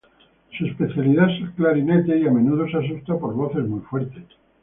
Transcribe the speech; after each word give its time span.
Su 0.57 0.65
especialidad 0.65 1.29
es 1.29 1.43
el 1.43 1.51
clarinete 1.53 2.17
y 2.17 2.25
a 2.25 2.31
menudo 2.31 2.67
se 2.67 2.77
asusta 2.77 3.19
por 3.19 3.35
voces 3.35 3.67
muy 3.67 3.81
fuertes. 3.81 4.23